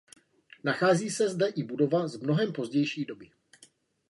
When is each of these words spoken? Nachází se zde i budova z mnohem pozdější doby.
Nachází 0.63 1.09
se 1.09 1.29
zde 1.29 1.47
i 1.49 1.63
budova 1.63 2.07
z 2.07 2.17
mnohem 2.19 2.53
pozdější 2.53 3.05
doby. 3.05 3.31